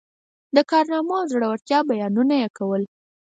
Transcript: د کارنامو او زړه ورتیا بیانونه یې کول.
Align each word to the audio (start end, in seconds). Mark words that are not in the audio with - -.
د 0.55 0.57
کارنامو 0.71 1.13
او 1.21 1.25
زړه 1.31 1.45
ورتیا 1.51 1.79
بیانونه 1.89 2.35
یې 2.41 2.49
کول. 2.57 2.83